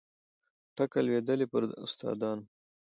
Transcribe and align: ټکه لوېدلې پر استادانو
ټکه 0.75 0.99
لوېدلې 1.05 1.45
پر 1.51 1.63
استادانو 1.85 2.43